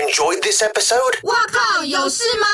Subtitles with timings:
[0.00, 1.20] Enjoy this episode。
[1.24, 2.46] 哇靠，有事吗？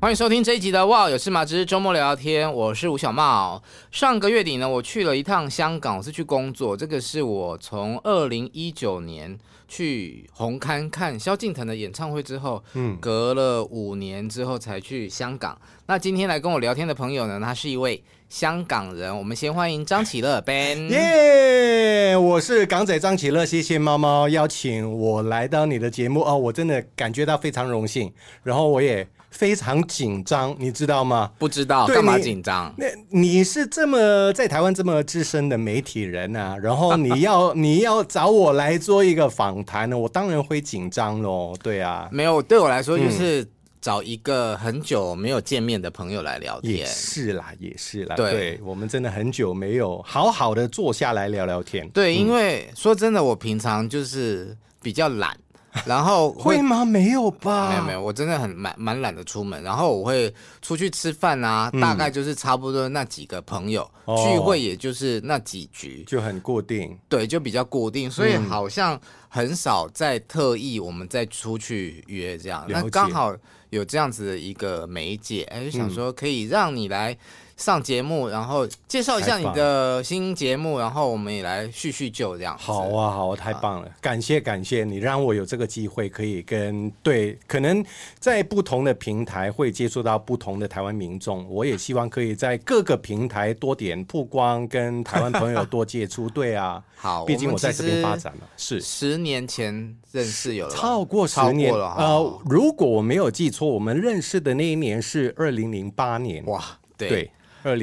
[0.00, 3.62] 欢迎收听这一集的《哇有事吗之周末聊聊天》，我是吴小茂。
[3.90, 6.74] 上个月底呢，我去了一趟香港，我是去工作。
[6.74, 9.38] 这个是我从二零一九年
[9.68, 15.60] 去红磡看萧敬腾的演唱会之后，嗯，隔了五年之后才去香港。
[15.86, 19.16] 那今天来跟我聊天的朋友呢，他是一位香港人。
[19.16, 20.88] 我们先欢迎张启乐 Ben。
[20.90, 28.12] 耶，yeah, 我是港仔张启乐，谢谢猫猫邀请我来到你的节目哦，我真的感觉到非常荣幸。
[28.42, 29.06] 然后我也。
[29.28, 31.30] 非常紧张，你知道吗？
[31.38, 32.72] 不知道干嘛紧张？
[32.78, 41.54] 那你是这么在台湾这么资深的媒体人啊，然后你要 你要找我来做一个访谈呢，我当然会紧张喽。
[41.62, 43.46] 对啊，没有，对我来说就是
[43.86, 46.78] 找一个很久没有见面的朋友来聊天。
[46.78, 48.16] 也是啦，也是啦。
[48.16, 51.88] 对，对，我们真的很久没有好好的坐下来聊聊天。
[51.90, 55.38] 对，因为说真的，我平常就是比较懒。
[55.84, 56.86] 然后会，会吗？
[56.86, 57.68] 没有吧？
[57.68, 59.62] 没有没有，我真的很蛮蛮懒得出门。
[59.62, 66.98] 然后我会出去吃饭啊，嗯、大概就是差不多那几个朋友、哦、聚会，也就是那几局，就很固定。
[67.10, 72.64] 对，就比较固定，所以好像很少再特意我们再出去约这样。
[72.68, 73.36] 嗯、那刚好
[73.70, 77.16] 有这样子的一个媒介，哎，就想说可以让你来。
[77.56, 82.54] 上节目，然后介绍一下你的新节目，然后我们也来叙叙旧这样。
[82.58, 83.90] 好啊，好啊，太棒了！
[83.98, 87.82] 感谢感谢你让我有这个机会可以跟对，可能
[88.18, 91.48] 在不同的平台会接触到不同的台湾民众。
[91.48, 96.28] 我也希望可以在各个平台多点曝光，跟台湾朋友多接触。
[96.28, 98.48] 对啊， 好，毕竟我在这边发展了。
[98.58, 101.94] 是十年前认识有了超过十年了。
[101.96, 106.44] 呃，如果我没有记错，我们认识的那一年是二零零八年。
[106.44, 106.62] 哇，
[106.98, 107.08] 对。
[107.08, 107.30] 对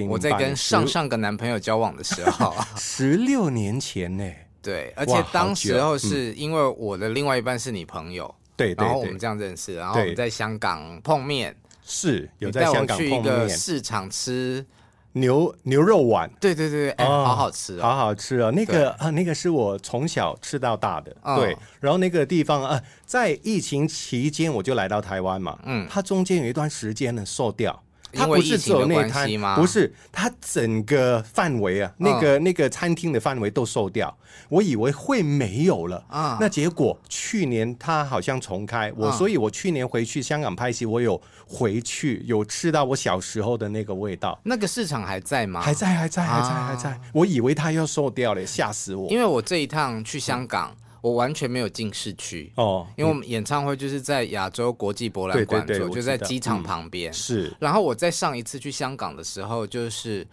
[0.07, 4.23] 我在跟上上个男朋友交往的时候， 十六年前呢。
[4.61, 14.65] 对，而且当时候是因为我的另外一半是你朋友，对，然后我们这样认识，然后我们在香港碰面，是有在香港碰面，去一个市场吃
[15.11, 18.53] 牛牛肉丸，对对对，哎，好好吃，好好吃哦。
[18.53, 21.57] 那个啊，那个是我从小吃到大的，对。
[21.81, 27.82] 然后那个地方啊，在疫情期间我就来到台湾嘛，嗯，它中间有一段时间呢，瘦掉。
[28.13, 34.15] 它不是只有那摊，不是，它整个范围啊，那个那个餐厅的范围都收掉。
[34.49, 44.39] 我以为会没有了啊，那结果去年它好像重开，我所以，我去年回去香港拍戏，我有回去有吃到我小时候的那个味道。
[44.43, 45.61] 那个市场还在吗？
[45.61, 46.99] 还在，还在，还在，还在。
[47.13, 49.09] 我以为它要收掉了，吓死我！
[49.09, 50.75] 因为我这一趟去香港。
[51.03, 57.11] 我完全没有进市区哦，因为我们演唱会就是在亚洲国际博览馆做，就在机场旁边。
[57.11, 60.25] 是，然后我在上一次去香港的时候，就是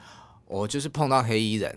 [0.46, 1.76] 我就是碰到黑衣人。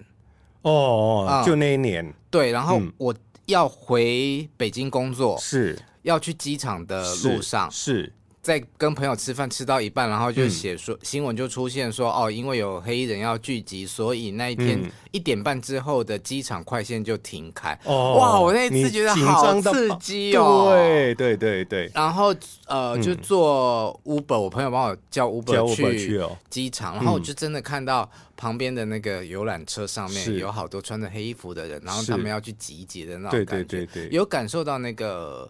[0.62, 2.14] 哦，就那一年。
[2.30, 3.12] 对，然后我
[3.48, 8.14] 要回北京工作，是要去机场的路上，是。
[8.44, 14.78] 在跟朋友吃饭吃到一半，然后就写说、嗯、新闻就出现说哦，因为有黑衣人要聚集，所以那一天
[15.12, 17.72] 一点半之后的机场快线就停开。
[17.86, 20.68] 哦，哇，我那一次觉得好刺激哦。
[20.74, 21.90] 对对对对。
[21.96, 22.36] 然后
[22.68, 35.50] 呃，就坐 Uber，、嗯、我朋友帮我叫 Uber 去机场，然后我就真的看到旁边的那个游览车上面有好多穿着黑衣服的人，然后他们要去集结的那种感觉，对对对对，有感受到那个。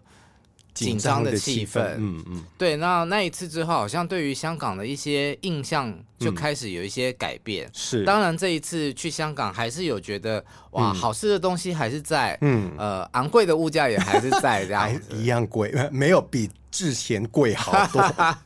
[0.74, 7.70] 紧张的气氛，嗯嗯，对，那那一次之后，好像对于香港的一些印象就开始有一些改变。
[7.72, 18.36] 是，当然这一次去香港还是有觉得，哇，好吃的东西还是在，嗯，呃，昂贵的物价也还是在，这样一样贵，没有比之前贵好多。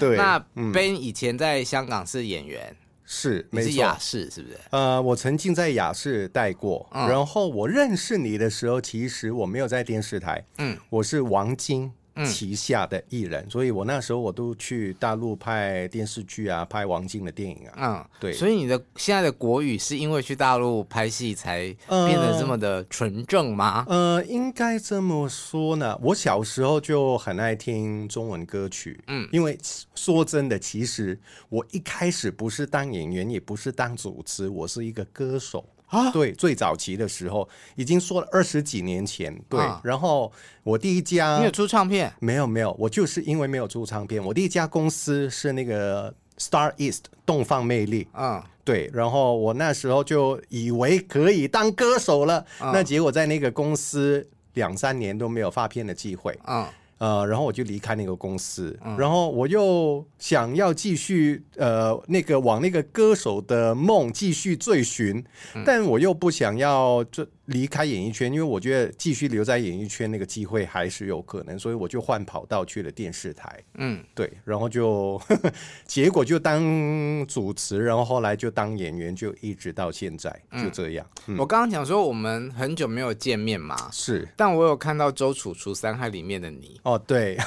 [0.00, 0.38] 对，那
[0.72, 2.76] Ben 以前在香港是演员。
[3.10, 4.58] 是，没错，你是雅士是不是？
[4.68, 11.90] 呃，我曾经在雅士待过，嗯、然后我认识你的时候，其实我没有在电视台，嗯，我是王晶。
[12.26, 17.74] 旗下的艺人，所以我那时候我都去大陆拍电视剧啊，拍王晶的电影啊。
[17.76, 18.32] 嗯，对。
[18.32, 23.84] 所以你的现在的国语是因为去大陆拍戏才变得这么的纯正吗？
[23.88, 25.98] 呃，呃，应该这么说呢。
[26.02, 29.58] 我小时候就很爱听中文歌曲，嗯，因为
[29.94, 31.18] 说真的，其实
[31.48, 35.64] 我一开始不是当演员，也不是当主持，我是一个歌手。
[35.88, 39.58] 啊，对，最早期的时候已经说了二十几年前，对。
[39.58, 40.30] 啊、然后
[40.62, 42.12] 我第一家你有出唱片？
[42.20, 48.90] 没有没有，我就是因为没有出唱片，我第一家公司是那个 Star East 东方魅力，啊，对。
[48.92, 56.66] 然后我那时候就以为可以当歌手了，嗯、那结果在那个公司两三年都没有发片的机会，嗯。
[56.98, 65.24] 呃，然后我就离开那个公司，嗯、然后我又想要继续呃那个往那个歌手的梦继续追寻，
[65.54, 67.26] 嗯、但我又不想要这。
[67.48, 73.58] 离开演艺圈，因为我觉得继续留在演艺圈那个机会还是有可能，所以我就换跑道去了电视台。
[73.78, 75.18] 嗯，对，然后就
[75.86, 76.62] 结果就当
[77.26, 80.30] 主持，然后后来就当演员，就一直到现在
[80.62, 81.06] 就这样。
[81.26, 86.78] 嗯嗯、我刚刚讲说我们很久没有见面嘛，是，但我有看到周楚楚三害里面的你。
[86.82, 87.38] 哦，对，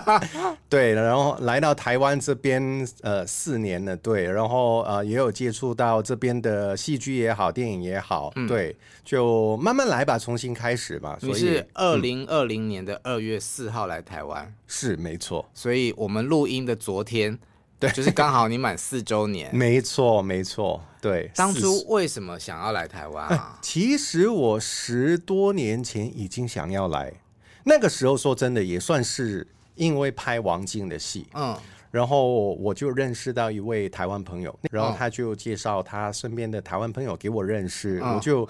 [0.68, 9.37] 对，然后来到台湾这边呃四年了，对，然后呃也有接触到这边的戏剧也好，电影也好，嗯、对，就。
[9.38, 11.16] 我慢慢来吧，重新开始吧。
[11.22, 15.48] 你是二零二零年的二月四号来台湾，是没错。
[15.54, 17.38] 所以我们录音的昨天，
[17.78, 19.48] 对，就是刚好你满四周年。
[19.56, 20.82] 没错，没错。
[21.00, 23.58] 对，当初为什么想要来台湾啊？
[23.62, 27.12] 其实我十多年前已经想要来，
[27.64, 29.46] 那个时候说真的也算是
[29.76, 31.56] 因为拍王静的戏，嗯，
[31.90, 38.48] 然后我就认识到一位台湾朋友，然后他就介绍他身边的台湾朋友给我认识，嗯、我就。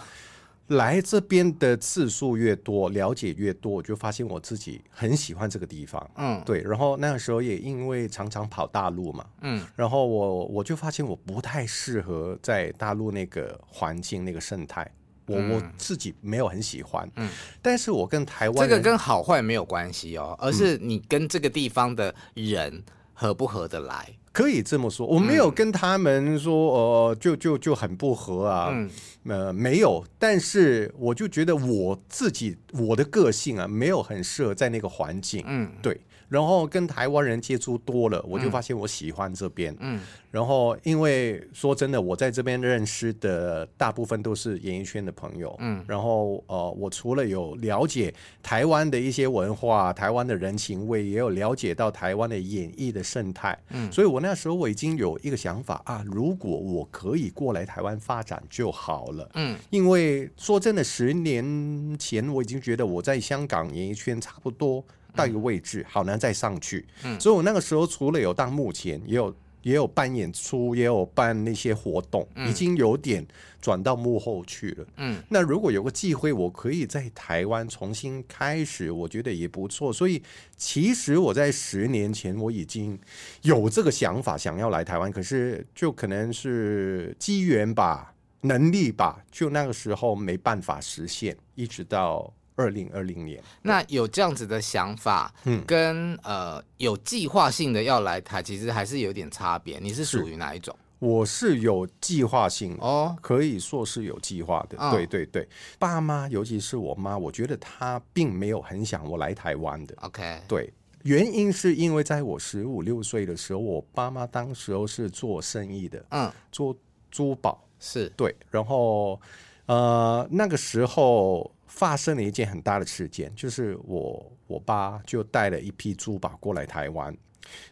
[0.69, 6.11] 来这边的次数越多，了解越多，我就发现我自己很喜欢这个地方。
[6.17, 6.63] 嗯，对。
[6.63, 14.91] 然后那个时候也因为常常跑大陆嘛，嗯，然后我我就发现我不太适合在大陆那个环境、那个生态，
[15.27, 17.11] 我、嗯、我自己没有很喜欢。
[17.17, 17.31] 嗯，
[17.63, 22.83] 但是我跟台湾这个跟好坏没有关系哦，而是你跟这个地方的人
[23.15, 24.07] 合不合得来。
[24.39, 28.89] 可以这么说，我没有跟他们说，呃，就就就很不合啊，嗯、
[29.27, 30.05] 呃，没有。
[30.17, 36.01] 但是我就觉得我自己我的个性啊，没有很适合在那个环境，嗯，对。
[36.29, 39.75] 然后跟台湾人接触多了，我就发现我喜欢这边。
[39.81, 45.57] 嗯，然后因为说真的，我在这边认识的大部分都是演艺圈的朋友。
[45.59, 53.59] 嗯，然后呃，我除了有了解台湾的一些文化、台湾的人情味，也有了解到台湾的演艺的生态。
[53.71, 59.31] 嗯，所以我那时候我已经有一个想法啊，如果我可以过来台湾发展就好了。
[59.35, 64.85] 嗯，因为说真的，十年前我已经觉得我在香港演艺圈差不多。
[65.19, 66.87] 到一个位置，好难再上去。
[67.03, 73.27] 嗯，所以我那个时候除了有当幕前，也有也有办演出，也有办那些活动，嗯，已经有点
[73.61, 74.87] 转到幕后去了。
[74.99, 79.93] 嗯，那如果有个机会，我可以在台湾重新开始，我觉得也不错。
[79.93, 80.23] 所以
[80.57, 82.97] 其实我在十年前我已经
[83.43, 92.33] 有这个想法，想要来台湾，可是就可能是机缘吧，能力吧，就那个时候没办法实现，一直到。
[92.59, 99.79] 二零二零年，那有这样子的想法，嗯，跟呃有计划性的要来台，其实还是有点差别。
[99.81, 100.77] 你是属于哪一种？
[100.99, 104.77] 我是有计划性哦，可以说是有计划的。
[104.77, 109.95] 哦、对对对，爸妈，尤其是我妈，我觉得她并没有很想我来台湾的。
[110.01, 110.73] OK，对，
[111.05, 116.77] 原因是因为在我十五六岁的时候，我爸妈当时候是做生意的，嗯，做
[117.09, 119.21] 珠宝是对，然后
[119.67, 121.49] 呃那个时候。
[121.79, 127.17] 发生了一件很大的事件，就是我我爸就带了一批珠宝过来台湾，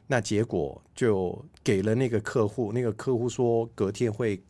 [0.06, 4.40] 那结果就给了那个客户，那个客户说隔天会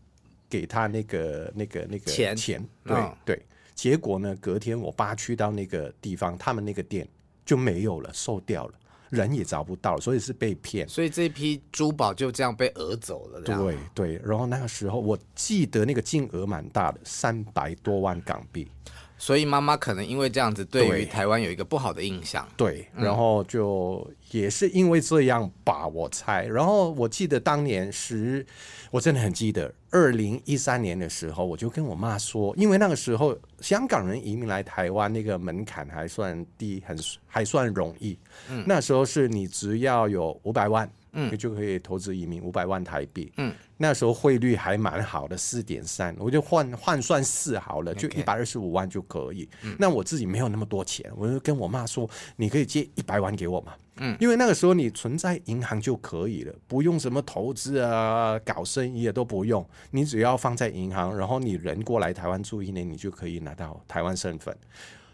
[0.46, 3.42] 给他那个那个那个钱钱，对、哦、对，
[3.74, 7.08] 结果呢，隔天我爸去到那个地方，他们那个店
[7.46, 8.74] 就没有了，售掉了，
[9.08, 13.40] 人也找不到，所以是被骗，所以这批珠宝就这样被讹走了。
[13.40, 18.70] 对对，然后那个时候我记得那个金额蛮大的，三百多万港币。
[19.18, 22.46] 所以妈妈可能因为这样子，对于台湾有一个不好的印象。
[22.56, 26.46] 对，然后就也是因为这样吧，我猜。
[26.46, 28.44] 然后我记得当年是，
[28.90, 38.18] 我真的很记得，二零一三年的时候，我就跟我妈说，因为那个时候香港人移民来台湾，那个门槛还算低，很还算容易。
[38.50, 40.90] 嗯，那时候是你只要有五百万。
[41.16, 43.32] 嗯，你就可以投资移民五百万台币。
[43.38, 49.48] 嗯，那时候汇率还蛮好的，四点三，我就换换算四好了，就一百二十五万就可以。
[49.62, 64.54] 嗯，那我自己没有那么多钱，我就跟我妈说：“你可以借一百万给我嘛。”嗯，因为那个时候你存在银行就可以了，不用什么投资啊、搞生意啊都不用，你只要放在银行，然后你人过来台湾住一年，你就可以拿到台湾身份。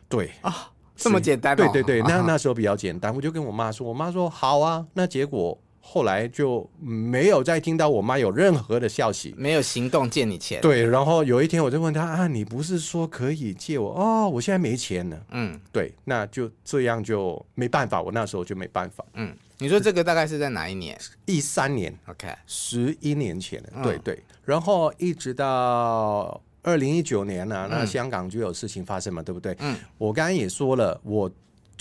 [0.08, 1.56] 对啊，这么简单哦？
[1.56, 5.56] 对对对，那 那时候比较简单，我就跟我妈说，我妈说好啊，那结果。
[5.84, 10.60] 后来就没有再听到我妈有任何的消息，没有行动借你钱。
[10.62, 13.92] 对，然后有一天我就问她啊，你不是说可以借我？
[13.92, 15.20] 哦，我现在没钱了。
[15.32, 19.04] 嗯，对，那就这样就没办法，我那时候就没办法。
[19.14, 20.96] 嗯，你说这个大概是在哪一年？
[21.26, 23.68] 一三年，OK，十一年前了。
[23.74, 29.54] 嗯、对对，然后一直到二零一九年呢、啊，那香港就有事情发生嘛，嗯、对不对？
[29.58, 31.30] 嗯，我刚刚也说了，我。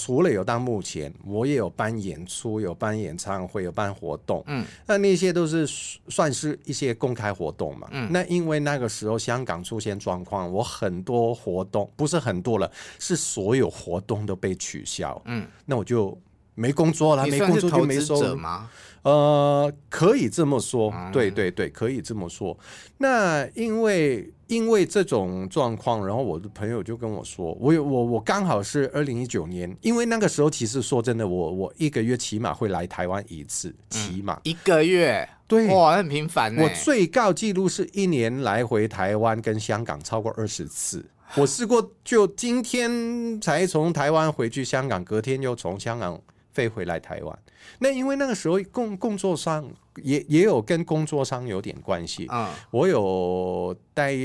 [0.02, 4.44] 除了有到目前，我也有办演出，有办演唱会，有办活动。
[4.48, 5.68] 嗯，那那些都是
[6.08, 7.88] 算是一些公开活动嘛。
[7.92, 15.22] 嗯，那因为那个时候香港出现状况，我很多活动不是很多了，是所有活动都被取消。
[15.26, 16.18] 嗯，那我就
[16.56, 18.70] 没工作了，没工作就没收入吗？
[19.04, 22.56] 呃，可以这么说，嗯、对对对，可以这么说。
[23.00, 36.56] 那因为因为这种状况，然后我的朋友就跟我说，我有我我刚好是二零一九年，因为那个时候其实说真的，我我一个月起码会来台湾一次，起码、嗯、一个月，对，哇，很频繁。
[36.58, 41.04] 我最高纪录是一年来回台湾跟香港超过二十次，
[41.38, 46.22] 我试过，就今天才从台湾回去香港，隔天又从香港
[46.54, 47.40] 飞回来台湾。
[47.80, 49.70] 那因为那个时候工工作上
[50.02, 54.16] 也也有跟工作上有点关系啊，我有带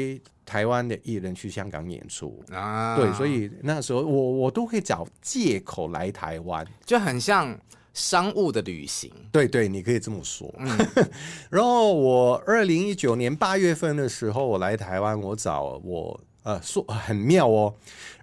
[0.44, 7.58] 台湾的艺人去香港演出啊，对，所以那时候我我都会找借口来台湾，就很像
[7.92, 9.12] 商务的旅行。
[9.30, 10.52] 对对，你可以这么说。
[10.58, 10.78] 嗯、
[11.50, 17.74] 然后我二零一九年八月份的时候，我来台湾，我找我呃说很妙哦，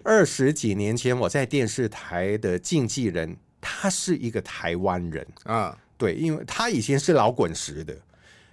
[0.02, 3.36] 二十几年前我在电视台的经纪人。
[3.66, 7.96] 他是一个台湾人啊，对，因为他以前是老滚石的，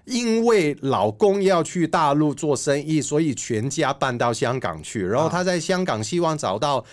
[0.06, 5.06] 因为老公要去大陆做生意，所以全家搬到香港去。
[5.06, 6.84] 然后他在香港希望找到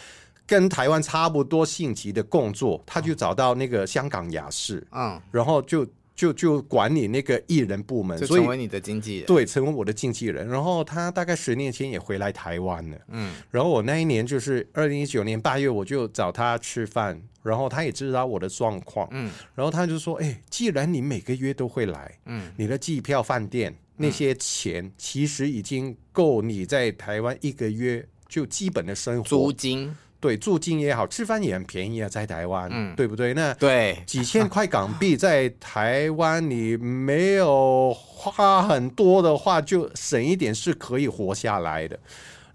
[0.44, 5.86] 跟台湾差不多性级的工作，他就找到那个香港雅士，嗯，然后就。
[6.18, 9.26] 就就管理那个艺人部门，就成为你的经纪人。
[9.26, 10.48] 对，成为我的经纪人。
[10.48, 12.98] 然后他大概十年前也回来台湾了。
[13.12, 19.08] 嗯，然后我那一年就是二零一九年八月，我就找他吃饭，然后他也知道我的状况。
[19.10, 33.32] 嗯，然后他就说：“哎，既然你每个月都会来，嗯，你的机票、饭店那些钱，其实已经够你在台湾一个月就基本的生活租金。”对，住金也好，吃饭也很便宜啊，在台湾，嗯、对不对？
[33.34, 41.96] 那对几千块港币在台湾，你没有花很多的话，就省一点是可以活下来的。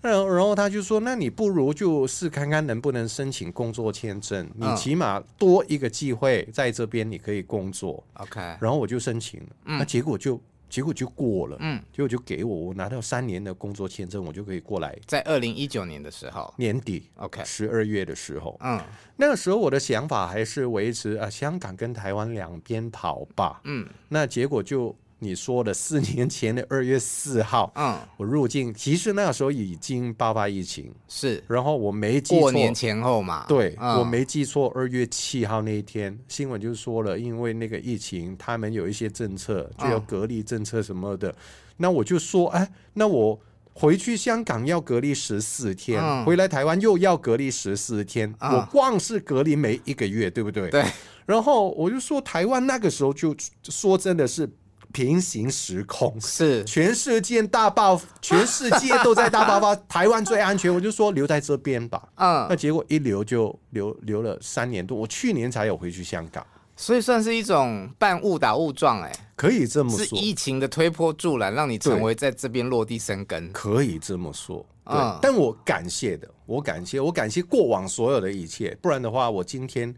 [0.03, 10.39] 然后，然后他就说：“那你不如就试看看能不能申请工作签证，你起码多一个机会在这边你可以工作。” OK，然后我就申请了，嗯、那结果就。
[10.69, 14.97] 结果就过了，嗯，结果就给我，我拿到三年的工作签证，我就可以过来。
[15.05, 18.81] 在二零一九年的时候，年底，OK，十二月的时候，嗯，
[19.17, 24.95] 那个时候我的想法还是维持啊，香港跟台湾两边跑吧，嗯，那结果就。
[25.23, 41.35] 你说的四年前的二月四号，嗯，我入境，其实那个时候已经爆发疫情，是，然后我没记错，过年前后嘛，对，嗯、我没记错，二月七号那一天新闻就说了，因为那个疫情，他们有一些政策就要隔离政策什么的，嗯、
[41.77, 43.39] 那我就说，哎，那我
[43.73, 50.69] 回去香港要隔离十四天，嗯、回来台湾又要隔离十四天，嗯、我光是隔离没一个月，对不对？
[50.69, 50.83] 对，
[51.25, 54.49] 然后我就说，台湾那个时候就说真的是。
[54.93, 56.15] 平行时空。
[56.21, 56.63] 是。
[56.63, 62.07] 全世界大爆，全世界都在大爆发， 台湾最安全，我就说留在这边吧。
[62.15, 66.45] 嗯，那结果一留就留留了三年多，我去年才有回去香港，
[66.77, 74.65] 所以算是一种半误打误撞，哎，可以这么说，是疫情的推波助澜，让你成为在这边落地生根，可以这么说。
[74.85, 79.93] 对，嗯，但我感谢的，我感谢，我感谢过往所有的一切，不然的话，我今天。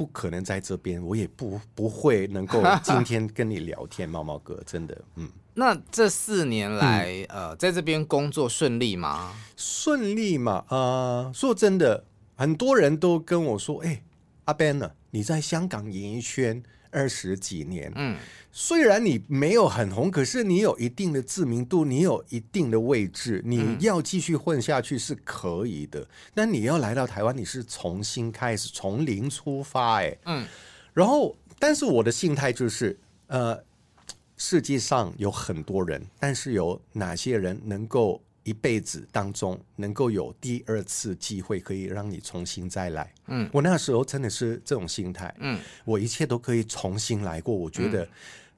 [0.00, 5.30] 不可能在这边，我也不不会能够今天跟你聊天，猫猫哥，真的，嗯。
[5.52, 9.34] 那这四年来，嗯、呃，在这边工作顺利吗？
[9.58, 14.02] 顺利嘛，呃，说真的，很多人都跟我说，哎，
[14.46, 14.90] 阿 Ben 呢？
[15.10, 18.16] 你在香港演艺圈二十几年，嗯。
[18.52, 26.06] 虽然你没有很红，可是你有一定的知名度，你有一定的位置，你要继续混下去是可以的。
[26.34, 30.46] 那、嗯、你要来到台湾，你是重新开始，从零出发，哎，嗯。
[30.92, 33.62] 然后，但是我的心态就是，呃，
[34.36, 38.20] 世界上有很多人，但是有哪些人能够？
[38.50, 43.14] 一辈子当中能够有第二次机会，可以让你重新再来。
[43.28, 45.32] 嗯，我那时候真的是这种心态。
[45.38, 47.54] 嗯，我一切都可以重新来过。
[47.54, 48.08] 我觉得，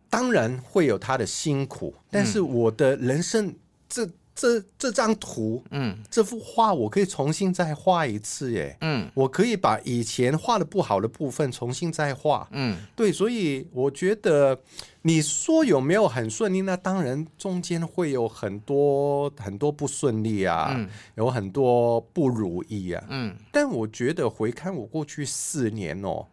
[0.08, 3.54] 当然会有他的辛苦，但是我的人生
[3.87, 4.08] 这
[4.42, 14.58] 这这张图，嗯，这幅画我可以重新再画一次耶，嗯，我可以把以前画的不好的部分重新再画，嗯，对，所以我觉得
[15.02, 16.62] 你说有没有很顺利？
[16.62, 26.26] 那当然中间会有很多很多不顺利啊，嗯，有很多不如意啊，嗯，但我觉得回看我过去四年哦。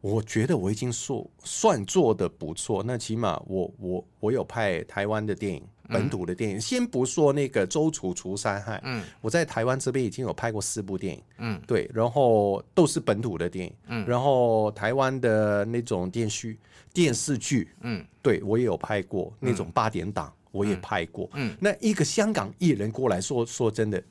[0.00, 16.56] 我觉得我已经说算做的不错，那起码我我我有拍台湾的电影，本土的电影，嗯、先不说那个周楚除三害，嗯，我在台湾这边已经有拍过四部电影，嗯，对，然后都是本土的电影，嗯，然后台湾的那种电视
[16.92, 24.02] 电视剧，嗯，对我也有拍过那种八点档，我也拍过，嗯，那一个香港艺人过来说说真的，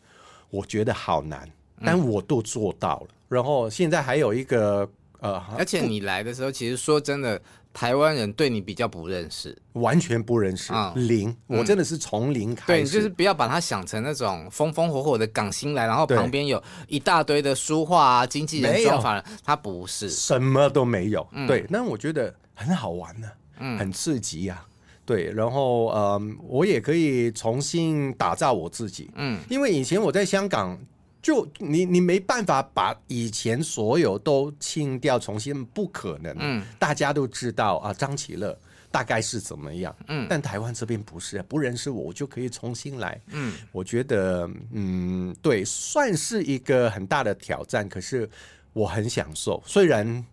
[0.49, 1.49] 我觉得好难，
[1.83, 4.89] 但我都做到了，然后现在还有一个。
[5.21, 7.39] 呃，而且你来的时候，其实说真的，
[7.73, 12.83] 台湾人对你比较不认识，完全不认识，嗯、零，我真的是从零开始。
[12.83, 21.27] 对，就是不要把它想成那种风风火火的港星来，然后旁边有一大堆的书画啊、经纪人、专访人，他不是，什么都没有。
[21.31, 24.67] 嗯、对，那我觉得很好玩呢、啊，嗯，很刺激呀、啊。
[25.05, 30.77] 对，然后呃，我也可以重新打造我自己，嗯，因为以前我在香港。
[31.21, 36.35] 就你你没办法把以前所有都清掉，重新不可能。
[36.39, 38.57] 嗯，大家都知道啊，张启乐
[38.89, 39.95] 大概是怎么样。
[40.07, 43.21] 嗯，但台湾这边不是，不认识我，我就可以重新来。
[43.27, 48.29] 嗯，我觉得嗯，对，算是一个很大的挑战，可是
[48.73, 50.25] 我很享受，虽然。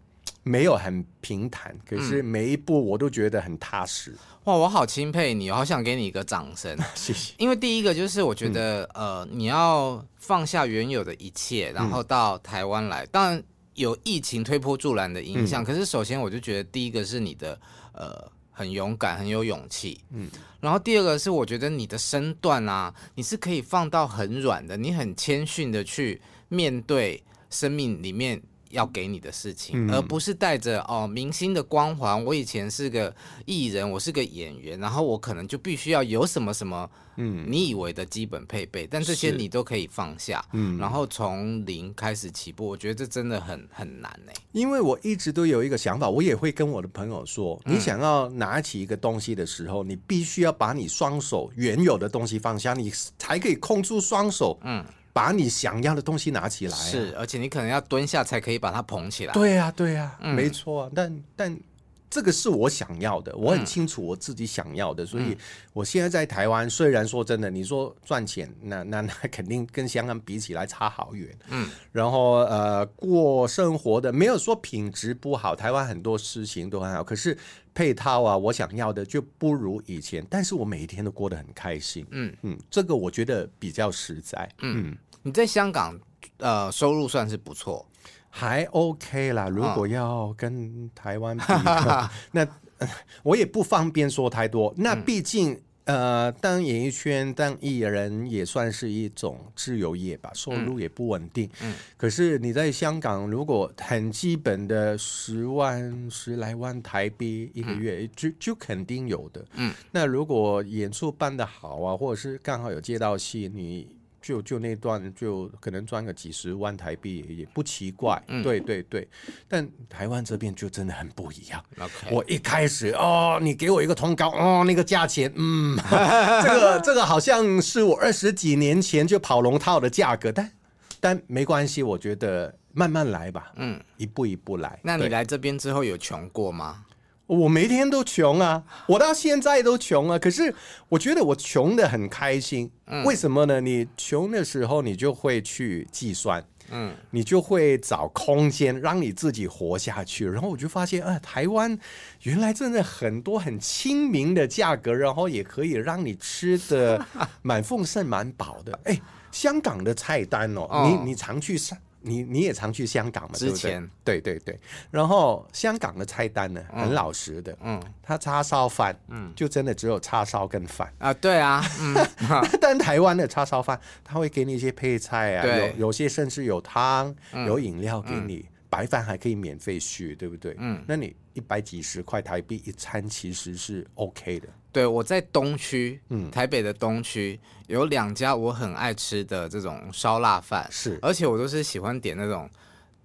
[0.49, 4.13] 没有很平坦，可是每一步我都觉得很踏实。
[4.13, 7.35] 嗯、哇，我好钦佩你，我好想给你一个掌声， 谢谢。
[7.37, 13.43] 因为第一个就是我觉得，嗯、呃，你要放下原有的一切，然后到台湾来，嗯、当然
[13.75, 15.63] 有疫情推波助澜的影响。
[15.63, 17.61] 嗯、可是首先我就觉得，第一个是你的
[17.93, 20.01] 呃很勇敢，很有勇气。
[20.11, 20.31] 嗯。
[20.61, 28.41] 然后第二个是我觉得你的身段啊，你是可以放到很软的，你很谦逊的去面对生命里面。
[28.71, 32.25] 要给你的事情，嗯、而不是带着哦明星的光环。
[32.25, 33.15] 我以前是个
[33.47, 42.67] 艺人，我是个演员，然后我可能就必须要有什么什么，嗯，你以为的基本配备，但这些你都可以放下，嗯，然后从零开始起步。
[42.67, 44.33] 我觉得这真的很很难呢。
[44.53, 54.85] 因为我一直都有一个想法，我也会跟我的朋友说，嗯、你想要拿起一个东西的时候，你必须要把你双手原有的东西放下，你才可以空出双手，嗯。
[55.19, 59.35] 把你想要的东西拿起来，啊，是，而且你可能要蹲下才可以把它捧起来。
[59.35, 60.91] 对呀，啊，对呀，啊，嗯，没错，啊。
[60.95, 61.61] 但但
[62.09, 65.37] 这个是我想要的，我很清楚我自己想要的，嗯，所以
[65.73, 71.37] 我现在在台湾，虽然说真的，你说赚钱，那 那那肯定跟香港比起来差好远。
[71.51, 77.37] 嗯，然后呃，过生活的没有说品质不好，台湾很多事情都很好，可是
[77.75, 80.25] 配套啊，我想要的就不如以前。
[80.31, 82.07] 但是我每一天都过得很开心。
[82.13, 84.49] 嗯嗯，这个我觉得比较实在。
[84.63, 84.91] 嗯。
[84.91, 85.99] 嗯你在香港，
[86.39, 87.87] 呃，收入算是不错，
[88.31, 89.49] 还 OK 啦。
[89.49, 92.47] 如果要跟台湾比， 哦、那
[93.25, 94.73] 我也不方便说太多。
[94.77, 95.53] 那毕竟，
[95.85, 101.51] 嗯、呃，当演艺圈当艺人也算是一种自由业吧，收入也不稳定。
[101.61, 109.45] 嗯，可是你在香港，如果很基本的十万、十来万台币一个月，嗯、就就肯定有的。
[109.55, 113.98] 嗯，那如果演出办得好啊，或者是刚好有接到戏，你。
[114.29, 119.09] 就就那段就可能赚个几十万台币也不奇怪，嗯、对对对。
[119.49, 121.65] 但台湾这边就真的很不一样。
[122.11, 125.75] 我一开始哦，你给我一个通告哦，那个价钱，嗯，
[126.45, 130.53] 这个这个好像是我二十几年前就跑龙套的价格，但
[131.01, 134.79] 但没关系，我觉得慢慢来吧，嗯，一步一步来。
[134.83, 136.85] 那你来这边之后有穷过吗？
[137.29, 140.19] 我每天都穷啊，我到现在都穷啊。
[140.19, 140.53] 可是
[140.89, 143.61] 我觉得我穷的很开心，嗯、为什么呢？
[143.61, 150.27] 你穷的时候，你就会去计算，嗯，你就会找空间让你自己活下去。
[150.27, 151.79] 然后我就发现，啊，台湾
[152.23, 157.07] 原来真的很多很亲民的价格，然后也可以让你吃的
[157.43, 158.79] 蛮 丰盛、蛮饱的。
[158.85, 158.99] 哎，
[159.31, 161.77] 香港的菜单哦，哦你你常去上。
[162.01, 163.31] 你你也常去香港嘛？
[163.35, 163.89] 之前。
[164.05, 164.59] 对对对，
[164.91, 170.91] 然后香港的菜单呢，很老实的，嗯，它叉烧饭，嗯，就真的只有叉烧跟饭。
[170.99, 171.95] 啊，对啊，嗯，
[172.61, 177.15] 但台湾的叉烧饭，它会给你一些配菜啊，有有些甚至有汤，
[177.47, 180.57] 有饮料给你，白饭还可以免费续，对不对？
[180.59, 184.49] 嗯，那你一百几十块台币一餐其实是 OK 的。
[184.79, 192.49] 对，我在东区，嗯，台北的东区有两家我很爱吃的这种烧腊饭，是，而且我都是喜欢点那种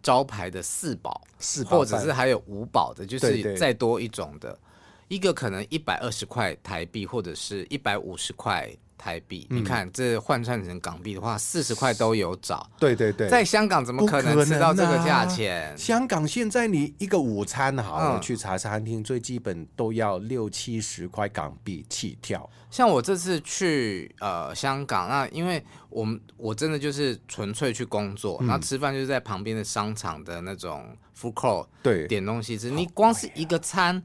[0.03, 8.71] 招牌的四宝，四宝，或者是还有五宝的，就是再多一种的，对对，一个可能一百二十块台币，或者是一百五十块。
[9.03, 9.45] 台币。
[9.49, 12.69] 嗯、你看这换算成港币的话，四十块都有找。
[12.79, 15.71] 对对对，在香港怎么可能吃到这个价钱？
[15.71, 22.49] 啊、香港现在你一个午餐好了，嗯、去茶餐厅最基本都要六七十块港币起跳。
[22.71, 32.71] 像我这次去呃香港，那因为我们我真的就是纯粹去工作，那、嗯、吃饭就是在旁边的商场的那种 food court，对，点东西吃。
[32.71, 34.01] 你光是一个餐。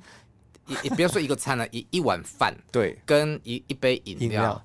[0.68, 4.62] 也也不要说一个餐了，一一碗饭，对，跟一一杯饮料，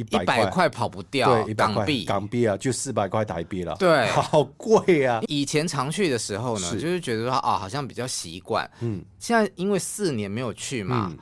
[0.00, 0.70] 一百块。
[0.70, 2.04] 跑不掉，对，港币。
[2.04, 5.20] 港币啊，就四百块台币了，对，好贵啊！
[5.26, 11.12] 以前常去的时候呢，就是觉得说啊，好像比较习惯，嗯，现在因为四年没有去嘛，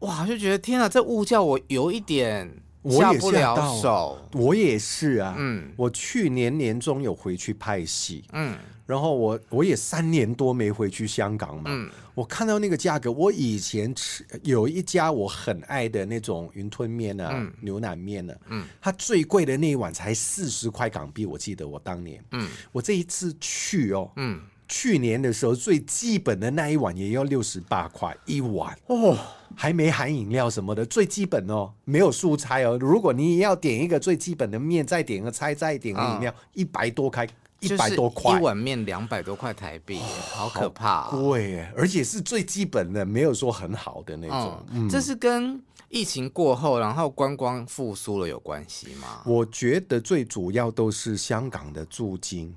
[0.00, 2.48] 哇，就觉得天啊，这物价我有一点
[2.90, 8.56] 下不了手，我也是啊，嗯，我去年年中有回去拍戏，嗯。
[8.86, 29.16] 然后我我也三年多没回去香港嘛，嗯、我看到那个价格，我以前吃有一家我很爱的那种云吞面啊，嗯、牛腩面啊，嗯、它最贵的那一碗才四十块港币，我记得我当年，嗯、我这一次去哦，嗯、去年的时候最基本的那一碗也要六十八块一碗哦，
[29.54, 37.26] 还没含饮料什么的，最基本哦，没有素菜哦，如果你要点一个最基本的面，再点个菜，再点个饮料，一百、哦、多块。
[37.60, 39.98] 一百多块，一碗面两百多块台币，
[40.30, 44.88] 好可怕，贵，而且是最基本的，没有说很好的那种。
[44.90, 49.22] 这是跟疫情过后，然后观光复苏了有关系吗？
[49.24, 52.54] 我觉得最主要都是香港的租金。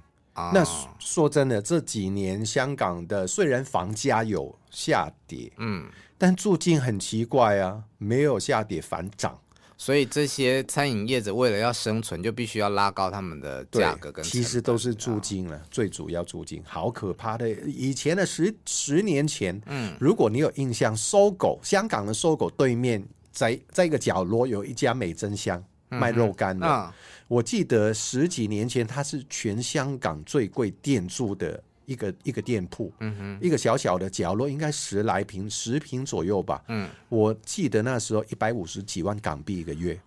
[0.54, 0.64] 那
[1.00, 5.86] 说真的，这几年香港的虽然房价有下跌，嗯，
[6.18, 9.40] 但租金很奇怪啊，没有下跌反涨。
[9.78, 14.22] 所以这些餐饮业者为了要生存，就必须要拉高他们的价格跟。
[14.26, 17.50] 其实都是租金了，最主要租金，好可怕的。
[17.50, 26.94] 以前的十十年前，嗯，如果你有印象，搜狗香港的搜狗对面，在在一个角落有一家美珍香卖肉干的，嗯嗯、
[27.28, 31.62] 我记得十几年前它是全香港最贵店租的。
[31.90, 36.64] 一个一个店铺，嗯哼，一个小小的角落，应该十来平，十平左右吧。
[36.68, 40.00] 嗯，我记得那时候一百五十几万港币一个月，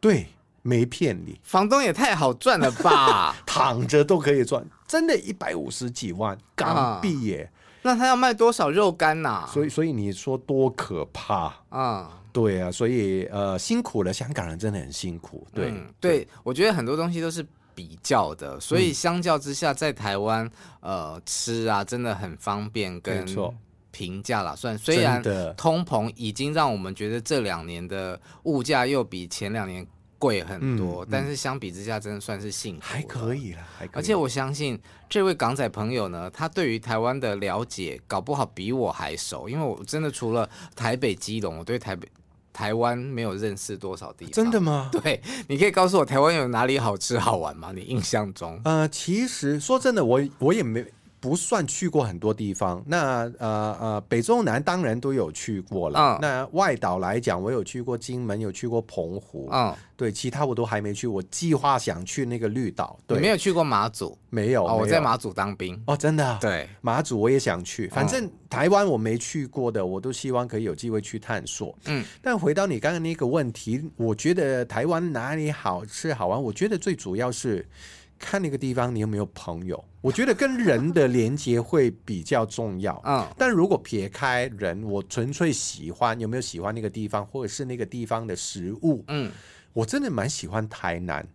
[0.00, 0.24] 对，
[0.66, 1.38] 没骗你。
[1.42, 7.50] 房东也太好赚了吧， 躺着都可以赚，真的，一百五十几万港币耶。
[7.82, 9.48] 那他要卖多少肉干呐？
[9.52, 12.20] 所以，所以你说多可怕啊？
[12.32, 15.46] 对啊，所以呃，辛苦了，香港人真的很辛苦。
[15.54, 17.46] 对对，我觉得很多东西都是。
[17.76, 20.50] 比较的，所以相较之下，在台湾，
[20.80, 23.22] 呃，吃啊，真的很方便跟
[23.90, 24.56] 平价啦。
[24.56, 25.22] 算虽然
[25.58, 29.86] 通膨已经让我们觉得这两年的物价又比前两年
[30.18, 33.60] 贵很多，嗯嗯、但是相比之下，真的算是幸福，还可以了。
[33.78, 33.96] 还可以。
[33.96, 42.08] 而且我相信这位港仔朋友呢，他对于台湾的了解，搞不好比我还熟，因为我真的除了台北、基隆，我对台北。
[42.52, 44.88] 台湾没有认识多少地方，真的吗？
[45.02, 47.70] 对，你可以告诉我台湾有哪里好吃好玩吗？
[47.74, 48.58] 你印象中？
[48.64, 50.82] 呃，其实说真的，我我也没。
[51.18, 55.98] 不算去过很多地方，那呃呃，北中南当然都有去过了。
[55.98, 59.48] 嗯、那外岛来讲，我有去过金门，有去过澎湖。
[59.50, 61.06] 嗯，对，其他我都还没去。
[61.06, 62.98] 我计划想去那个绿岛。
[63.06, 64.16] 对，你没有去过马祖？
[64.30, 65.80] 没有，哦、我在马祖当兵。
[65.86, 66.38] 哦，真的？
[66.40, 67.88] 对，马祖我也想去。
[67.88, 71.76] 反正台湾我没去过的，我都希望可以有机会去探索。
[71.86, 76.40] 嗯，但回到你刚刚那个问题，我觉得台湾哪里好吃好玩？
[76.40, 77.66] 我觉得最主要是。
[78.18, 79.82] 看那个地方，你有没有朋友？
[80.00, 83.00] 我觉得跟人的连接会比较重要。
[83.04, 89.04] 嗯，但如果撇开人，我纯粹喜欢有没有喜欢那个地方，或者是那个地方的食物。
[89.08, 89.30] 嗯，
[89.72, 91.26] 我真的蛮喜欢台南。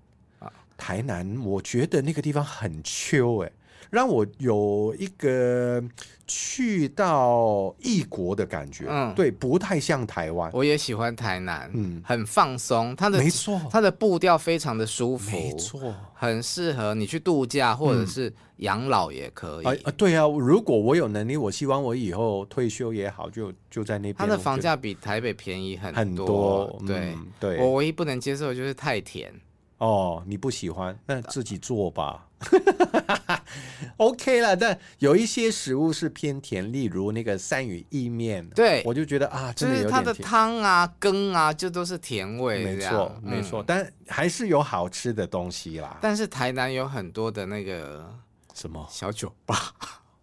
[0.77, 3.51] 台南，我觉得那个地方很 chill 哎。
[3.89, 5.83] 让我有一个
[6.27, 10.49] 去到异国的感觉，嗯，对，不太像台湾。
[10.53, 19.65] 我也喜欢台南，嗯，很放松，它的没错，它的步调非常的舒服，没错，很适合你去度假或者是养老也可以。
[19.65, 24.15] 啊、嗯，对啊，如果我有能力，我希望我以后退休也好，就就在那边。
[24.15, 27.57] 它的房价比台北便宜很多，很多，对、嗯、对。
[27.57, 29.33] 我唯一不能接受的就是太甜。
[29.79, 32.27] 哦，你不喜欢，那自己做吧。
[33.97, 40.03] OK 了，但有一些食物是偏甜，例如那个鳝鱼意面，对，我就觉得啊，真的有点甜。
[40.05, 43.61] 就是它的汤啊、羹啊，就都是甜味，没错，没错。
[43.61, 45.97] 嗯、但还是有好吃的东西啦。
[46.01, 48.11] 但是台南有很多的那个
[48.53, 49.73] 什么小酒吧，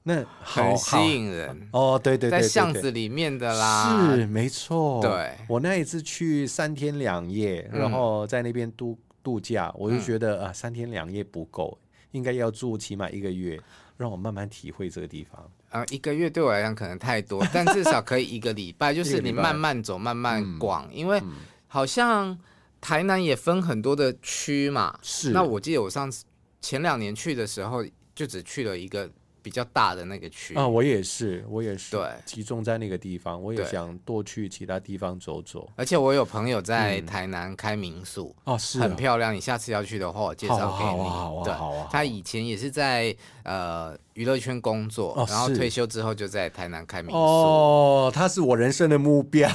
[0.02, 2.00] 那 很吸引人哦。
[2.02, 5.00] 对对对，对，在巷子里面的啦，是没错。
[5.00, 8.98] 对，我那一次去三天两夜，然后在那边度。
[9.20, 11.76] 度假，我就觉得啊，三天两夜不够，
[12.12, 13.60] 应该要住起码一个月，
[13.96, 15.50] 让我慢慢体会这个地方。
[15.70, 21.22] 啊，一个月对我来讲可能太多，但至少可以一个礼拜， 就是你慢慢走，慢慢逛，因为
[21.66, 22.38] 好像
[22.80, 24.98] 台南也分很多的区嘛。
[25.02, 25.30] 是。
[25.30, 26.24] 那我记得我上次
[26.60, 29.10] 前两年去的时候，就只去了一个。
[29.42, 35.68] 比较大的那个区啊，我也是，我也是，对，集中在那个地方，我也想多去其他地方走走。
[35.76, 39.34] 而且我有朋友在台南开民宿，哦，是很漂亮。
[39.34, 41.08] 你下次要去的话，我介绍给你。
[41.08, 41.88] 好啊，好啊，对，好啊。
[41.90, 47.16] 他以前也是在呃娱乐圈工作，然后退休之后就在台南开民宿。
[47.16, 49.50] 哦，他是我人生的目标，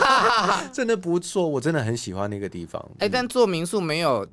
[0.72, 2.84] 真的不错，我真的很喜欢那个地方。
[2.98, 4.26] 哎，但做民宿没有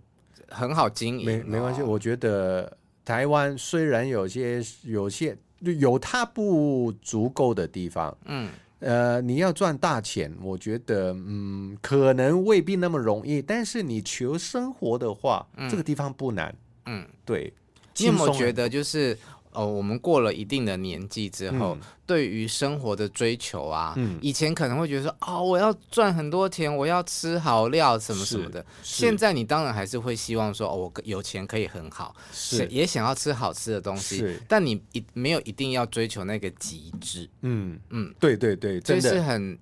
[0.49, 2.75] 很好经营，没没关系，我觉得。
[3.07, 13.41] 台湾虽然有些有些有它不足够的地方，嗯，呃，你要赚大钱，我觉得嗯，可能未必那么容易。
[13.41, 16.53] 但是你求生活的话，嗯、这个地方不难，
[16.85, 17.53] 嗯，对。
[17.99, 19.17] 你有没有觉得就是？
[19.57, 28.63] 哦，我们过了一定的年纪之后，嗯、对于生活的追求啊，嗯、以前可能会觉得说，哦，我要赚很多钱，我要吃好料什么什么的。
[28.83, 37.27] 现在你当然还是会希望说，哦，我有钱可以很好，是也想要吃好吃的东西，但你一没有一定要追求那个极致。
[37.41, 39.57] 嗯嗯，对对对，这是很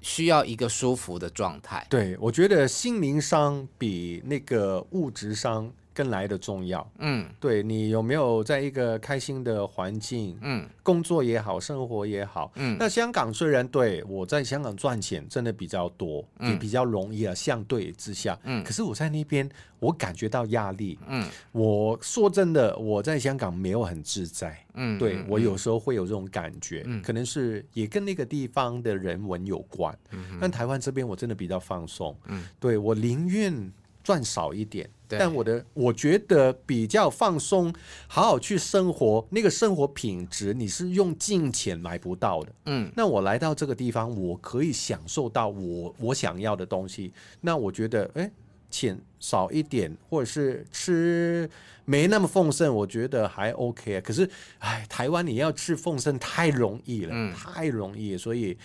[0.00, 1.84] 需要一个舒服的状态。
[1.90, 5.72] 对，我觉得心灵商比那个物质上。
[6.00, 19.46] 更来的重要，嗯，对，你有没有在一个开心的环境，嗯，工作也好，生活也好，嗯，那香港虽然对我在香港赚钱真的比较多，嗯，也比较容易啊，相对之下，嗯，可是我在那边
[19.78, 33.70] 我感觉到压力，嗯，我说真的，我在香港没有很自在，嗯，对，我有时候会有这种感觉，嗯，可能是也跟那个地方的人文有关，嗯，但台湾这边我真的比较放松，嗯，对，我宁愿
[34.02, 34.88] 赚少一点。
[35.12, 37.74] 但我的我觉得比较放松，
[38.06, 42.52] 好好去生活，那个生活品质你是用金钱买不到的。
[42.66, 47.12] 嗯，那我来到这个地方，我可以享受到我我想要的东西。
[47.40, 48.30] 那我觉得，哎，
[48.70, 51.50] 钱少一点，或者是吃
[51.84, 54.00] 没那么丰盛，我觉得还 OK 啊。
[54.00, 58.56] 可是，哎，台湾你要吃丰盛太容易了，嗯，太容易，所以。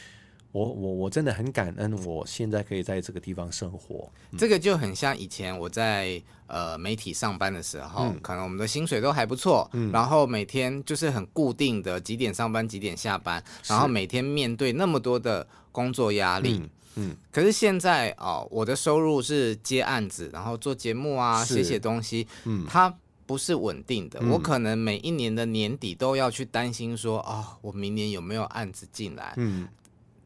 [0.55, 4.09] 我我我真的很感恩，我现在可以在这个地方生活。
[4.31, 16.61] 嗯、这个就很像以前我在呃媒体上班的时候，嗯、可能我们的薪水都还不错，嗯、然后每天就是很固定的几点上班几点下班，然后每天面对那么多的工作压力。
[16.95, 24.21] 嗯，嗯可是现在哦，我的收入是接案子，然后做节目啊，写写东西，嗯，它不是稳定的。
[24.21, 29.33] 嗯、我可能每一年的年底都要去担心说，哦，我明年有没有案子进来？
[29.35, 29.67] 嗯。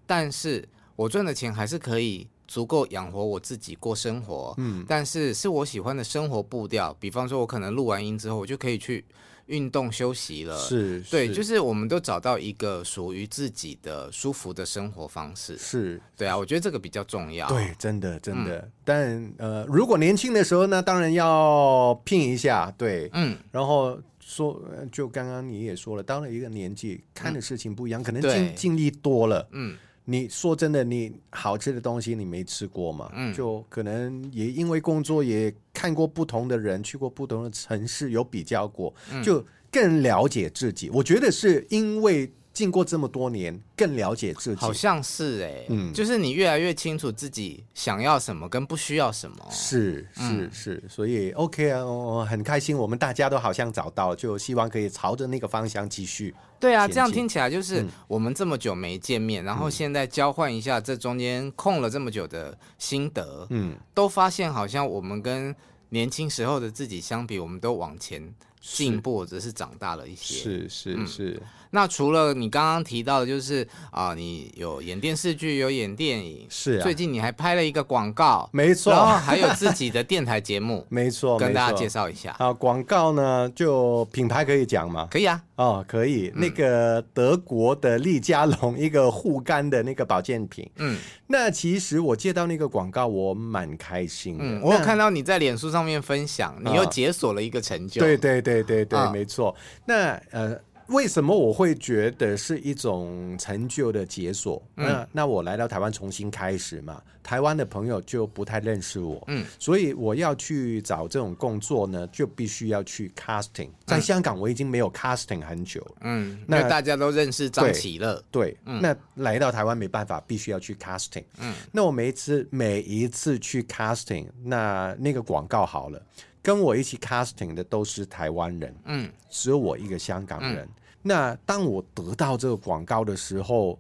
[0.10, 6.92] 但是我赚的钱还是可以足够养活我自己过生活，嗯，但是是我喜欢的生活步调。
[7.00, 9.06] 比方说，我可能录完音之后，我就可以去
[9.46, 10.58] 运动休息了。
[10.58, 15.56] 是，对，是就是我们都找到一个属于自己的舒服的生活方式。
[15.60, 17.48] 是，对啊，我觉得这个比较重要。
[17.48, 18.58] 对，真的，真的。
[18.58, 24.60] 嗯、但呃，如果年轻的时候呢，当然要拼一下，对，嗯，然后说，
[24.92, 29.78] 就刚刚你也说了，到了一个年纪，看的事情不一样，嗯、可能经经历多了，嗯。
[30.10, 33.12] 你说真的，你好吃的东西你没吃过吗？
[33.14, 40.90] 嗯，就可能也因为工作也看过不同的人，去过不同的城市，有比较过，嗯，就更了解自己。
[40.90, 42.32] 我觉得是因为。
[42.60, 56.36] 经过这么多年，更了解自己，好像是哎、欸，嗯，就是你越来越清楚自己想要什么跟不需要什么，是是是，所以 OK 啊，我很开心，我们大家都好像找到，就希望可以朝着那个方向继续。
[56.60, 65.56] 对啊，这样听起来就是我们这么久没见面，嗯、然后现在交换一下这中间空了这么久的心得，嗯，都发现好像我们跟
[65.92, 68.22] 年轻时候的自己相比，我们都往前
[68.62, 71.42] 进步，或者是长大了一些，是是是。
[71.72, 76.84] 那除了你刚刚提到的，就是啊，你有演电视剧，有演电影，是啊。
[76.84, 82.52] 最近你还拍了一个广告，没错，然后还有自己的电台节目， 没错，跟大家介绍一下啊。
[82.52, 85.08] 广告呢，就品牌可以讲吗？
[85.12, 86.32] 可以啊，哦，可以。
[86.36, 90.98] 那个德国的利佳龙一个护肝的那个保健品，嗯，
[91.32, 94.44] 那其实我接到那个广告，我蛮开心的。
[94.44, 98.02] 嗯，我有看到你在脸书上面分享，你又解锁了一个成就。
[98.02, 99.56] 对对对对对，没错。
[99.86, 100.60] 那呃。
[100.90, 104.62] 为什么我会觉得是一种成就的解锁？
[104.76, 113.70] 嗯、那那我来到台湾重新开始嘛，台湾的朋友就不太认识我，嗯，所以我要去找这种工作呢，就必须要去 casting。
[113.86, 126.02] 在香港我已经没有 casting 很久，嗯，那大家都认识张启乐，对，嗯、那来到台湾没办法，必须要去 casting，嗯，那我每一次每一次去 casting，那那个广告好了，
[126.42, 130.66] 跟我一起 casting 的都是台湾人，嗯，只有我一个香港人。
[130.66, 130.70] 嗯
[131.02, 133.80] 那当我得到这个广告的时候，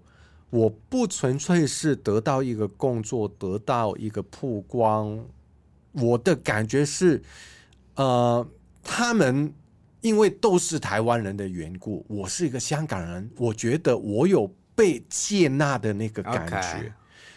[0.49, 5.19] 我不纯粹是得到一个工作，得到一个曝光，
[5.91, 7.21] 我的感觉是，
[7.95, 8.47] 呃，
[8.81, 9.53] 他们
[9.99, 16.57] 因为都是台湾人的缘故，我是一个香港人，我觉得我有被接纳的那个感觉。
[16.57, 16.91] Okay.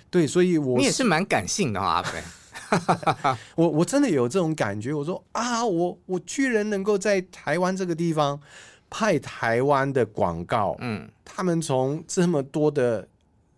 [0.09, 2.23] 对，所以我你也是蛮感性的阿飞。
[3.57, 8.41] 我我真的有这种感觉，我说啊，我我居然能够在台湾这个地方
[8.89, 13.07] 拍台湾的广告，嗯，他们从这么多的。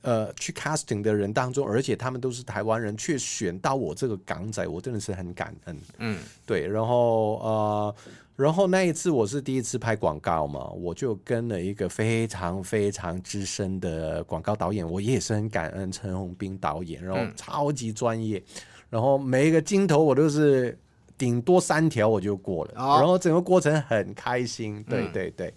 [0.07, 5.81] 呃，去 casting 的人当中，而且他们都是台湾人，却选到我这个港仔，我真的是很感恩。
[5.97, 6.67] 嗯，对。
[6.67, 7.95] 然后呃，
[8.37, 20.79] 然后那一次我是第一次拍广告嘛，我就跟了一个非常非常资深的广告导演，我也是很感恩陈宏斌导演，然后超级专业，嗯、然后每一个镜头我都是
[21.17, 24.85] 顶多三条我就过了，哦、然后整个过程很开心。
[24.89, 25.49] 对对对。
[25.49, 25.55] 嗯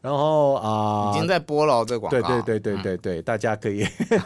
[0.00, 2.20] 然后啊，呃、已经在播了这广告。
[2.20, 3.84] 对对对对对对，嗯、大家可以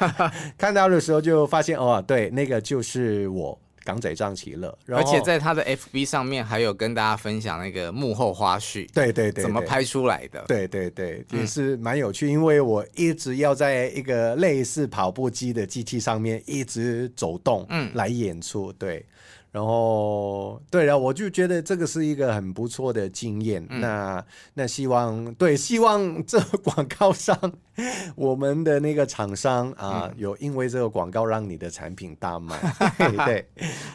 [0.58, 4.76] 看到的时候就发现哦，对，那个就是我港仔张其乐。
[4.88, 10.44] 而且在他的 FB 上面还有跟大家分享那个幕后花絮，对对对，怎么拍出来的？
[10.48, 19.04] 对对对，也是蛮有趣，嗯、因为我一直要在一个类似跑步机的机器上面一直走动，嗯，来演出，对。
[19.52, 23.62] 然后，对了，我就觉得这个是一个很不错的经验。
[23.68, 27.38] 嗯、那那希望，对，希望这个广告商，
[28.16, 32.58] 我们的那个厂商啊，嗯、有因为这个广告让你的产品大卖。
[33.26, 33.46] 对，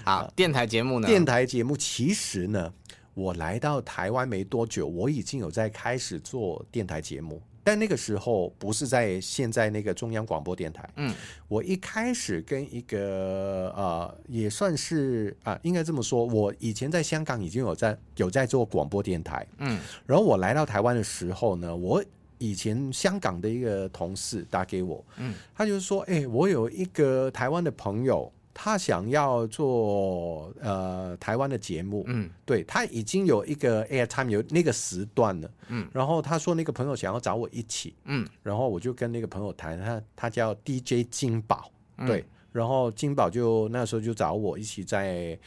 [0.06, 1.08] 好，啊、电台节目呢？
[1.08, 2.72] 电台节目其实呢，
[3.16, 7.42] 我来到台湾没多久，我已经有在开始做电台节目。
[7.68, 10.90] 但那个时候不是在现在那个中央广播电台。
[10.96, 11.14] 嗯，
[11.50, 19.46] 我一开始跟一个呃，也算是啊、呃，应该这么说，我以前在香港已经有在有在做广播电台。
[19.58, 22.02] 嗯，然后我来到台湾的时候呢，我
[22.38, 28.32] 以前香港的一个同事打给我，嗯，他就是说，哎、欸，我有一个台湾的朋友。
[28.60, 45.38] 他想要做呃台湾的节目，嗯，对，他已经有一个 airtime 有那个时段了，嗯，然后他说那个朋友想要找我一起，嗯，然后我就跟那个朋友谈，他他叫 DJ 金宝，嗯、对，然后金宝就那时候就找我一起在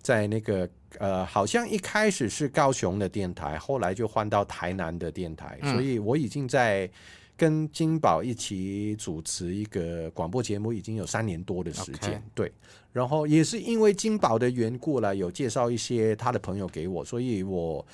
[0.00, 0.68] 在那个
[1.00, 6.88] 呃好像一开始是高雄的电台，后来就换到台南的电台，嗯、所以我已经在。
[7.42, 12.22] 跟金宝一起主持一个广播节目已经有三年多的时间，Okay.
[12.36, 12.52] 对，
[12.92, 17.84] 然后也是因为金宝的缘故了，有介绍一些他的朋友给我，所以我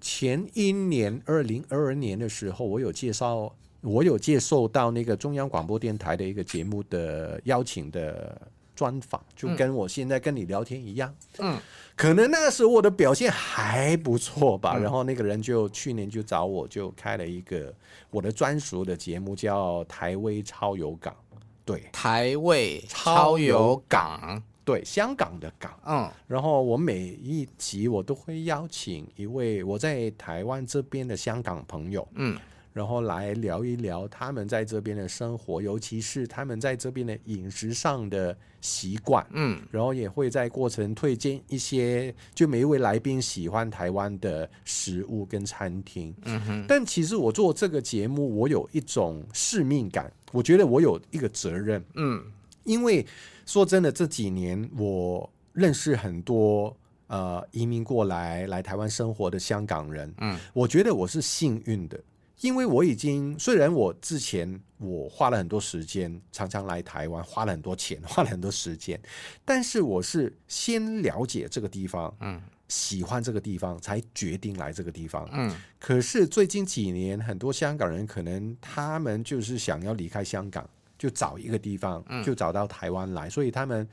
[0.00, 8.36] 前一年二零二二年的时候，我有介绍，我有接受到那个中央广播电台的一个节目的邀请的
[8.74, 11.56] 专访，就跟我现在跟你聊天一样，嗯。
[11.96, 17.74] 可能那个时候我的表现还不错吧，嗯、然后那个人就去年就找我，就开了一个
[18.10, 21.16] 我的专属的节目，叫台威超有港。
[21.64, 25.72] 对，台味超有港，对，香港的港。
[25.86, 32.06] 嗯，然后我每一集我都会邀请一位我在台湾这边的香港朋友。
[32.14, 32.38] 嗯。
[32.76, 39.26] 然后来聊一聊他们在这边的生活，尤其是他们在这边的饮食上的习惯。
[39.30, 46.14] 嗯，然后也会在过程推荐一些，就每一位来宾喜欢台湾的食物跟餐厅。
[46.26, 46.64] 嗯哼。
[46.68, 51.82] 但其实我做这个节目，我有一种使命感，我觉得我有一个责任。
[51.94, 52.22] 嗯，
[52.64, 53.06] 因为
[53.46, 60.14] 说真的，这几年我认识很多呃移民过来来台湾生活的香港人。
[60.18, 61.98] 嗯，我觉得我是幸运的。
[62.40, 69.00] 因为我已经，虽然我之前我花了很多时间，常常来台湾，花了很多钱，花了很多时间，
[69.44, 75.50] 但是我是先了解这个地方，嗯，喜欢这个地方，才决定来这个地方，嗯。
[75.78, 80.68] 可是最近几年，很多香港人可能他们就是想要离开香港，
[80.98, 83.88] 就找一个地方，就找到台湾来，所以他们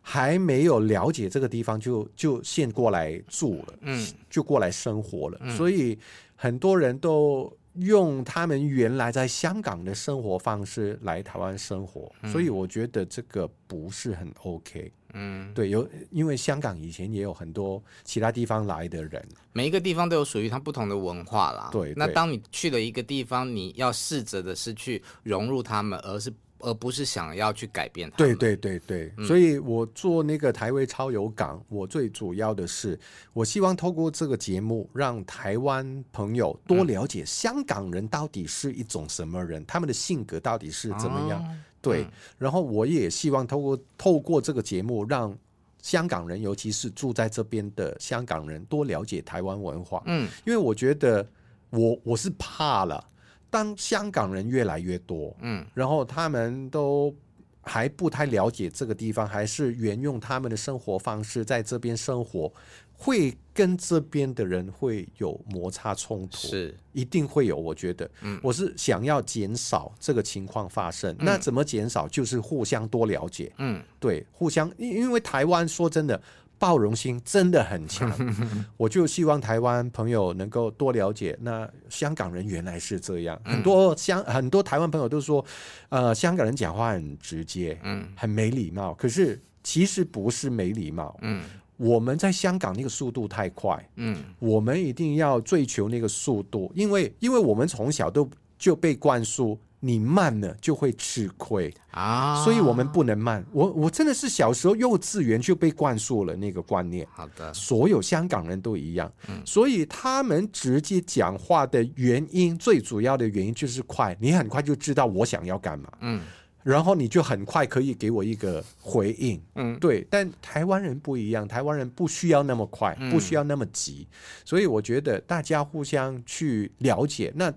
[0.00, 5.98] 还没有了解这个地方，就就先过来住了，嗯，就过来生活了，所以
[6.36, 7.52] 很多人都。
[7.74, 14.92] 用他们原来在香港的生活方式来台湾生活，嗯、所以我觉得这个不是很 OK。
[15.12, 21.68] 嗯，对，有因为香港以前也有很多其他地方来的人，每一个地方都有属于它不同的文化啦。
[21.72, 26.32] 对，对，那当你去了一个地方，你要试着的是去融入他们，而是。
[26.62, 28.16] 而不是想要去改变它。
[28.16, 32.98] 对对对对，嗯、所以我做那个台湾超有港，我最主要的是，
[33.32, 41.42] 我希望透过这个节目，让台湾朋友多了解香港人到底是一种什么人，嗯、他们的性格到底是怎么样。
[41.42, 41.48] 哦、
[41.80, 45.36] 对，嗯、然后我也希望透过透过这个节目，让
[45.82, 50.02] 香港人，尤其是住在这边的香港人，多了解台湾文化。
[50.06, 51.26] 嗯，因为我觉得
[51.70, 53.02] 我我是怕了。
[53.50, 57.14] 当香港人越来越多，嗯，然后他们都
[57.62, 62.52] 还不太了解这个地方，还是沿用他们的生活方式在这边生活，
[62.92, 67.56] 会跟这边的人会有摩擦冲突，是一定会有。
[67.56, 71.12] 我觉得，嗯，我是想要减少这个情况发生。
[71.18, 72.06] 嗯、那怎么减少？
[72.08, 76.20] 就是互相多了解，嗯，对，互相，因因为台湾说真的。
[76.60, 78.12] 包容心真的很强，
[78.76, 81.34] 我就希望台湾朋友能够多了解。
[81.40, 85.42] 那香港人原来是这样，很多香很多台湾朋友都说，
[85.88, 88.92] 呃，香港人讲话很直接，嗯，很没礼貌。
[88.92, 91.42] 可是其实不是没礼貌，嗯，
[91.78, 99.58] 我们在香港那个速度太快，嗯，我们一定要追求那个速度，因为因为我们从小都就被灌输。
[99.82, 103.42] 你慢了就会吃亏啊，所以我们不能慢。
[103.50, 107.08] 我我真的是小时候幼稚园就被灌输了那个观念。
[107.10, 109.10] 好的，所有香港人都一样。
[109.28, 115.90] 嗯，所以他们直接讲话的原因，最主要的原因就是快，你很快就知道我想要干嘛。
[116.00, 116.20] 嗯，
[116.62, 119.42] 然后你就很快可以给我一个回应。
[119.54, 120.06] 嗯，对。
[120.10, 124.06] 但台湾人不一样，台湾人不需要那么快，不需要那么急。
[124.10, 124.14] 嗯，
[124.44, 127.50] 所以我觉得大家互相去了解那。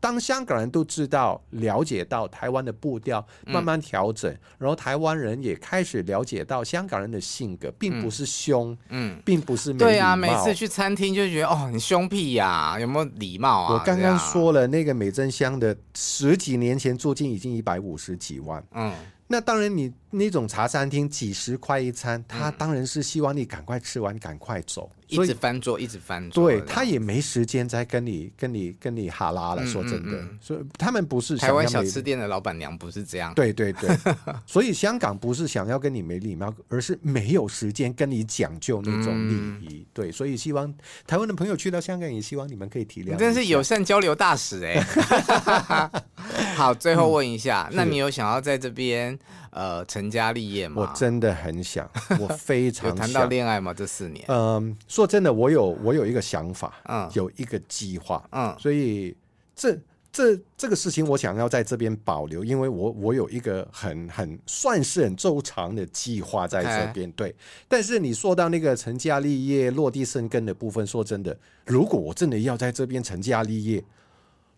[0.00, 9.78] 当香港人都知道、了解到台湾的步调慢慢调整，嗯、然后台湾人也开始了解到香港人的性格，并不是凶，嗯，并不是没。
[9.78, 13.74] 对啊，每次去餐厅就觉得哦，你凶屁呀、啊，有没有礼貌啊？
[13.74, 18.92] 我刚刚说了，那个美珍香的十几年前租金已经一百五十几万，嗯。
[19.32, 26.50] 那当然，你那种茶餐厅几十块一餐，他当然是希望你赶快吃完，赶快走，一直翻桌，一直翻桌。
[26.50, 29.64] 对，他也没时间再跟你、跟你、跟你哈拉了。
[29.66, 33.32] 说真的，所以他们不是台湾小吃店的老板娘不是这样。
[33.34, 33.96] 对对对，
[34.46, 39.86] 所以香港不是想要跟你没礼貌，而是没有时间跟你讲究那种礼仪。
[39.92, 40.72] 对，所以希望
[41.06, 43.16] 台湾的朋友去到香港，也希望你们可以体谅。
[43.16, 44.84] 真是友善交流大使哎。
[46.56, 49.18] 好，最后问一下，那你有想要在这边？
[49.50, 50.82] 呃，成家立业吗？
[50.82, 51.90] 我真的很想，
[52.20, 52.90] 我非常想。
[52.90, 53.74] 有谈到恋爱吗？
[53.74, 54.24] 这四年？
[54.28, 59.16] 嗯，说真的，我有我有一个想法，嗯，有一个计划，嗯，所以
[59.56, 59.76] 这
[60.12, 67.34] 这这个事情我想要在这边保留，因为我我有一个很很算是很周长的计划在这边，对。
[67.66, 71.36] 但是你说到那个成家立业、落地生根的部分，说真的，
[71.66, 73.82] 如果我真的要在这边成家立业、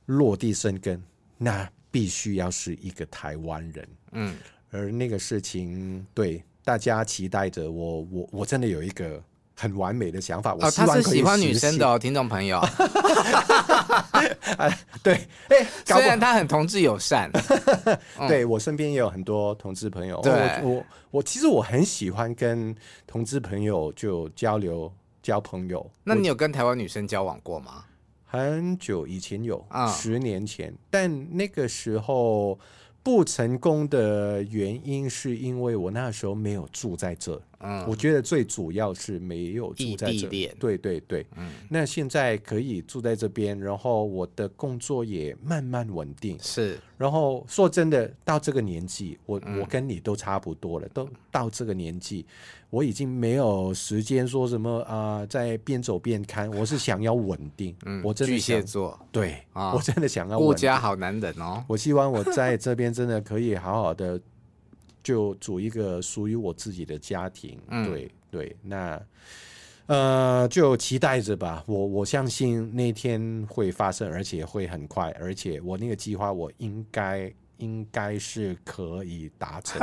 [0.04, 1.02] 落地生根，
[1.38, 4.36] 那必须要是一个台湾人，嗯。
[4.72, 9.22] 而那个事情，对大家期待着我，我我真的有一个
[9.54, 10.54] 很完美的想法。
[10.54, 12.58] 哦、他是喜欢女生的哦，听众朋友。
[15.02, 15.14] 对，
[15.48, 17.30] 哎、欸，虽然他很同志友善，
[18.26, 20.18] 对我身边也有很多同志朋友。
[20.22, 22.74] 对，我我，我其实我很喜欢跟
[23.06, 24.90] 同志朋友就交流
[25.22, 25.90] 交朋友。
[26.02, 27.84] 那你有跟台湾女生交往过吗？
[28.24, 32.58] 很久以前有，啊、哦，十年前，但那个时候。
[33.02, 37.40] 不成功的原因是因为我那时候没有住在这。
[37.62, 52.26] 嗯，我觉得最主要是没有住在这，对对对，嗯，那现在可以住在这边，然后我的工作也慢慢稳定，是，然后说真的，到这个年纪，我我跟你都差不多了，都到这个年纪，
[52.70, 64.20] 我已经没有时间说什么啊，在边走边看， 我是想要稳定，嗯，我真的巨蟹座，对，我真的想要顾家好男人哦， 我希望我在这边真的可以好好的。
[65.02, 69.00] 就组一个属于我自己的家庭，嗯、对对，那
[69.86, 71.64] 呃，就期待着吧。
[71.66, 77.32] 我我相信那天会发生，而且会很快，而且我那个计划，我应该。
[77.62, 79.80] 应该是可以达成。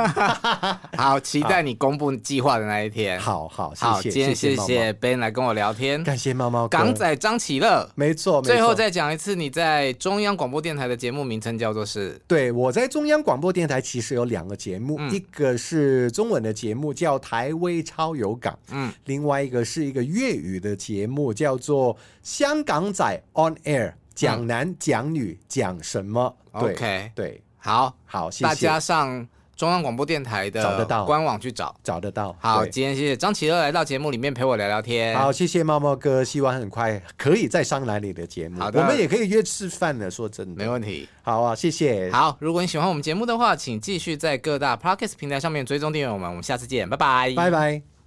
[0.98, 3.18] 好，期待你公布计划的那一天。
[3.18, 6.68] 好好，谢谢好，今天谢谢 Ben 来跟我聊天，感谢猫猫。
[6.68, 8.42] 港仔张启乐，没错。
[8.42, 12.20] 最后再讲一次，你在中央广播电台的节目名称叫做是？
[12.28, 27.42] 对，我在中央广播电台其实有两个节目，嗯、一个是中文的节目叫台威超有港，嗯，另外一个是一个粤语的节目叫做香港仔 On Air，讲男讲女讲什么？OK，对。
[27.60, 32.34] 好好，谢谢，大家上中央广播电台的官网去找，找得到。
[32.40, 35.14] 好，今天谢谢张启乐来到节目里面陪我聊聊天。
[35.18, 38.58] 好，谢谢猫猫哥，希望很快可以再上来你的节目。
[38.58, 40.10] 好的，我们也可以约吃饭了。
[40.10, 41.06] 说真的，没问题。
[41.22, 42.10] 好啊，谢谢。
[42.10, 46.28] 好，如果你喜欢我们节目的话，请继续在各大 Podcast 平台上面追踪订阅我们。
[46.30, 47.99] 我们下次见，拜拜，拜拜。